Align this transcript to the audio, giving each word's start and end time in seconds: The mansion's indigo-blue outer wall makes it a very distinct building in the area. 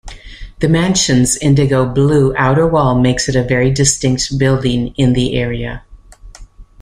The 0.61 0.67
mansion's 0.67 1.37
indigo-blue 1.37 2.33
outer 2.35 2.65
wall 2.65 2.99
makes 2.99 3.29
it 3.29 3.35
a 3.35 3.43
very 3.43 3.69
distinct 3.69 4.35
building 4.39 4.95
in 4.97 5.13
the 5.13 5.35
area. 5.35 5.83